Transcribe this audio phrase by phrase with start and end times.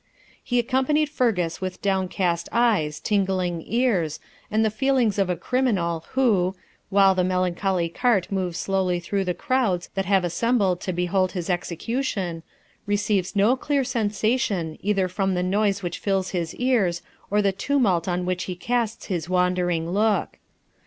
[0.43, 6.55] He accompanied Fergus with downcast eyes, tingling ears, and the feelings of the criminal who,
[6.89, 11.51] while the melancholy cart moves slowly through the crowds that have assembled to behold his
[11.51, 12.41] execution,
[12.87, 18.07] receives no clear sensation either from the noise which fills his ears or the tumult
[18.07, 20.39] on which he casts his wandering look.